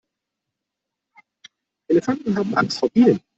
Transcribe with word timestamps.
Elefanten 1.87 2.35
haben 2.35 2.55
Angst 2.55 2.79
vor 2.79 2.89
Bienen. 2.89 3.19